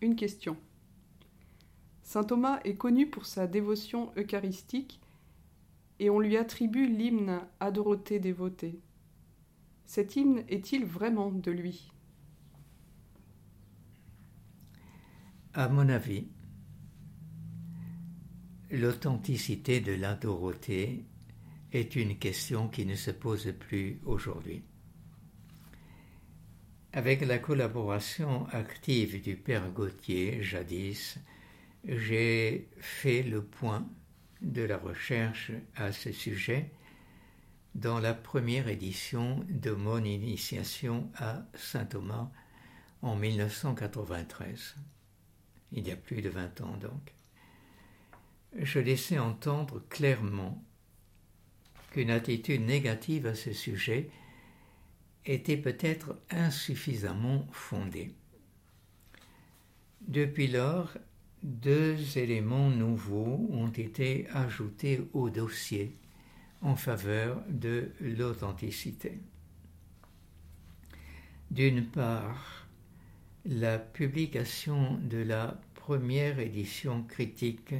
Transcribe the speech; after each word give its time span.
une 0.00 0.16
question. 0.16 0.56
Saint 2.02 2.24
Thomas 2.24 2.60
est 2.64 2.76
connu 2.76 3.08
pour 3.08 3.26
sa 3.26 3.46
dévotion 3.46 4.12
eucharistique 4.16 5.00
et 5.98 6.10
on 6.10 6.18
lui 6.18 6.36
attribue 6.36 6.86
l'hymne 6.86 7.40
à 7.60 7.70
Dorothée 7.70 8.18
dévotée. 8.18 8.80
Cet 9.84 10.16
hymne 10.16 10.44
est-il 10.48 10.84
vraiment 10.84 11.30
de 11.30 11.50
lui? 11.50 11.92
À 15.52 15.68
mon 15.68 15.88
avis, 15.88 16.28
l'authenticité 18.70 19.80
de 19.80 19.92
la 19.92 20.14
Dorothée 20.14 21.04
est 21.72 21.96
une 21.96 22.18
question 22.18 22.68
qui 22.68 22.86
ne 22.86 22.94
se 22.94 23.10
pose 23.10 23.52
plus 23.58 24.00
aujourd'hui. 24.04 24.62
Avec 26.92 27.20
la 27.20 27.38
collaboration 27.38 28.48
active 28.48 29.22
du 29.22 29.36
père 29.36 29.70
Gauthier, 29.70 30.42
jadis, 30.42 31.18
j'ai 31.84 32.68
fait 32.78 33.22
le 33.22 33.44
point 33.44 33.88
de 34.42 34.62
la 34.62 34.76
recherche 34.76 35.52
à 35.76 35.92
ce 35.92 36.10
sujet 36.10 36.72
dans 37.76 38.00
la 38.00 38.12
première 38.12 38.66
édition 38.66 39.44
de 39.48 39.70
mon 39.70 40.02
initiation 40.02 41.08
à 41.16 41.44
Saint 41.54 41.84
Thomas 41.84 42.28
en 43.02 43.14
1993, 43.14 44.74
il 45.70 45.86
y 45.86 45.92
a 45.92 45.96
plus 45.96 46.22
de 46.22 46.28
20 46.28 46.60
ans 46.62 46.76
donc. 46.76 47.14
Je 48.58 48.80
laissais 48.80 49.20
entendre 49.20 49.80
clairement 49.90 50.60
qu'une 51.92 52.10
attitude 52.10 52.62
négative 52.62 53.28
à 53.28 53.36
ce 53.36 53.52
sujet 53.52 54.10
était 55.26 55.56
peut-être 55.56 56.16
insuffisamment 56.30 57.46
fondée. 57.52 58.14
Depuis 60.00 60.48
lors, 60.48 60.96
deux 61.42 62.18
éléments 62.18 62.70
nouveaux 62.70 63.48
ont 63.50 63.70
été 63.70 64.26
ajoutés 64.30 65.00
au 65.12 65.30
dossier 65.30 65.96
en 66.62 66.76
faveur 66.76 67.42
de 67.48 67.90
l'authenticité. 68.00 69.18
D'une 71.50 71.86
part, 71.86 72.66
la 73.44 73.78
publication 73.78 74.98
de 75.02 75.18
la 75.18 75.60
première 75.74 76.38
édition 76.38 77.02
critique 77.04 77.74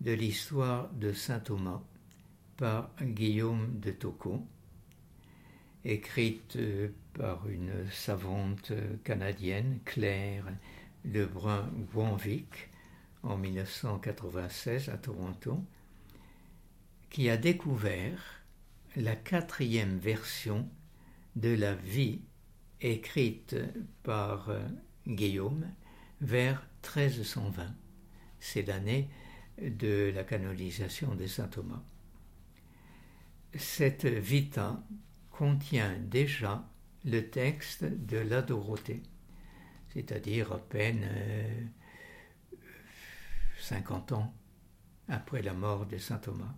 de 0.00 0.12
l'histoire 0.12 0.90
de 0.92 1.12
Saint 1.12 1.38
Thomas 1.40 1.80
par 2.56 2.90
Guillaume 3.00 3.78
de 3.80 3.90
Tocco, 3.92 4.44
écrite 5.84 6.56
euh, 6.56 6.88
par 7.12 7.48
une 7.48 7.88
savante 7.90 8.72
canadienne, 9.04 9.78
Claire 9.84 10.46
Lebrun-Wanvic, 11.04 12.70
en 13.22 13.36
1996 13.36 14.88
à 14.88 14.98
Toronto, 14.98 15.62
qui 17.10 17.30
a 17.30 17.36
découvert 17.36 18.42
la 18.96 19.16
quatrième 19.16 19.98
version 19.98 20.68
de 21.36 21.54
la 21.54 21.74
vie 21.74 22.20
écrite 22.80 23.56
par 24.02 24.50
euh, 24.50 24.60
Guillaume 25.06 25.66
vers 26.20 26.66
1320. 26.82 27.74
C'est 28.40 28.62
l'année 28.62 29.08
de 29.60 30.12
la 30.14 30.24
canonisation 30.24 31.14
de 31.14 31.26
saint 31.26 31.48
Thomas. 31.48 31.82
Cette 33.56 34.06
vita 34.06 34.82
contient 35.36 35.96
déjà 35.98 36.64
le 37.04 37.28
texte 37.28 37.84
de 37.84 38.18
la 38.18 38.40
Dorothée, 38.40 39.02
c'est-à-dire 39.92 40.52
à 40.52 40.58
peine 40.58 41.08
50 43.58 44.12
euh, 44.12 44.14
ans 44.14 44.34
après 45.08 45.42
la 45.42 45.52
mort 45.52 45.86
de 45.86 45.98
saint 45.98 46.18
Thomas. 46.18 46.54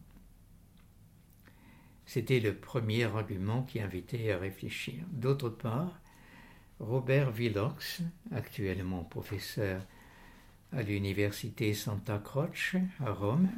C'était 2.04 2.38
le 2.38 2.54
premier 2.54 3.04
argument 3.04 3.62
qui 3.62 3.80
invitait 3.80 4.30
à 4.30 4.38
réfléchir. 4.38 5.02
D'autre 5.10 5.48
part, 5.48 5.98
Robert 6.78 7.30
Villox, 7.30 8.02
actuellement 8.30 9.04
professeur 9.04 9.82
à 10.72 10.82
l'université 10.82 11.72
Santa 11.72 12.18
Croce 12.18 12.76
à 13.00 13.10
Rome, 13.10 13.48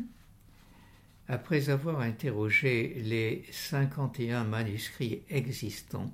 après 1.28 1.68
avoir 1.68 2.00
interrogé 2.00 3.00
les 3.04 3.44
51 3.52 4.44
manuscrits 4.44 5.22
existants, 5.28 6.10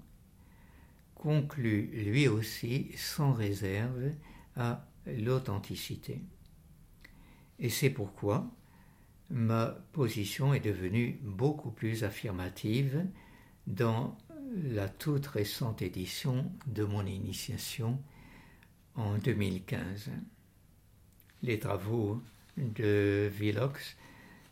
conclut 1.15 1.87
lui 2.05 2.27
aussi 2.29 2.91
sans 2.97 3.33
réserve 3.33 4.11
à 4.57 4.85
l'authenticité. 5.07 6.21
Et 7.61 7.71
c'est 7.71 7.91
pourquoi 7.91 8.51
ma 9.31 9.67
position 9.93 10.53
est 10.53 10.61
devenue 10.61 11.19
beaucoup 11.23 11.71
plus 11.71 12.05
affirmative 12.05 13.07
dans 13.67 14.19
la 14.65 14.89
toute 14.89 15.27
récente 15.27 15.81
édition 15.81 16.51
de 16.67 16.85
mon 16.85 17.07
initiation 17.07 17.99
en 18.97 19.17
2015. 19.19 20.11
Les 21.43 21.59
travaux 21.59 22.23
de 22.57 23.31
Villox 23.33 23.97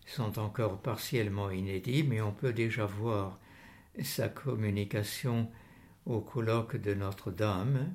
sont 0.07 0.39
encore 0.39 0.81
partiellement 0.83 1.51
inédits, 1.51 2.03
mais 2.03 2.21
on 2.21 2.33
peut 2.33 2.53
déjà 2.53 2.87
voir 2.87 3.39
sa 4.03 4.29
communication 4.29 5.51
au 6.07 6.21
colloque 6.21 6.77
de 6.77 6.95
Notre-Dame 6.95 7.95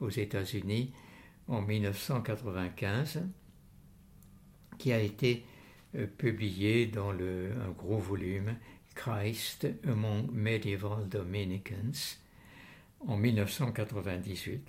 aux 0.00 0.10
États-Unis 0.10 0.92
en 1.48 1.62
1995, 1.62 3.22
qui 4.78 4.92
a 4.92 5.00
été 5.00 5.44
euh, 5.96 6.06
publié 6.06 6.86
dans 6.86 7.10
un 7.10 7.70
gros 7.76 7.98
volume 7.98 8.56
Christ 8.94 9.66
Among 9.86 10.30
Medieval 10.32 11.08
Dominicans 11.08 12.18
en 13.06 13.16
1998. 13.16 14.68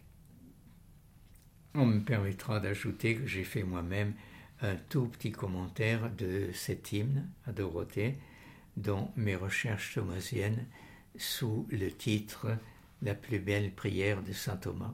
On 1.76 1.86
me 1.86 2.00
permettra 2.02 2.60
d'ajouter 2.60 3.16
que 3.16 3.26
j'ai 3.26 3.44
fait 3.44 3.64
moi-même 3.64 4.14
un 4.62 4.76
tout 4.76 5.08
petit 5.08 5.32
commentaire 5.32 6.12
de 6.12 6.50
cet 6.54 6.92
hymne 6.92 7.30
à 7.48 7.52
Dorothée 7.52 8.18
dans 8.78 9.12
mes 9.16 9.36
recherches 9.36 9.96
thomasiennes 9.96 10.66
sous 11.18 11.68
le 11.72 11.92
titre 11.92 12.58
La 13.02 13.16
plus 13.16 13.40
belle 13.40 13.74
prière 13.74 14.22
de 14.24 14.34
saint 14.34 14.58
Thomas. 14.58 14.94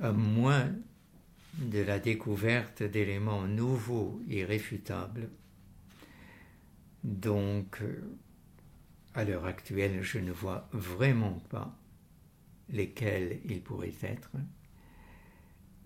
À 0.00 0.12
moins 0.12 0.72
de 1.58 1.80
la 1.80 1.98
découverte 1.98 2.82
d'éléments 2.82 3.46
nouveaux 3.46 4.20
et 4.28 4.44
réfutables, 4.44 5.28
donc 7.04 7.80
à 9.14 9.24
l'heure 9.24 9.44
actuelle 9.44 10.02
je 10.02 10.18
ne 10.18 10.32
vois 10.32 10.68
vraiment 10.72 11.40
pas 11.50 11.78
lesquels 12.70 13.40
ils 13.44 13.62
pourraient 13.62 13.94
être, 14.02 14.30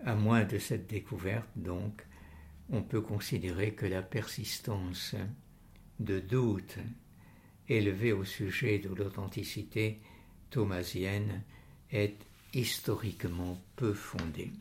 à 0.05 0.15
moins 0.15 0.45
de 0.45 0.57
cette 0.57 0.87
découverte, 0.87 1.49
donc, 1.55 2.05
on 2.69 2.83
peut 2.83 3.01
considérer 3.01 3.73
que 3.73 3.85
la 3.85 4.01
persistance 4.01 5.15
de 5.99 6.19
doutes 6.19 6.77
élevés 7.67 8.13
au 8.13 8.23
sujet 8.23 8.79
de 8.79 8.89
l'authenticité 8.89 9.99
thomasienne 10.49 11.43
est 11.91 12.17
historiquement 12.53 13.61
peu 13.75 13.93
fondée. 13.93 14.51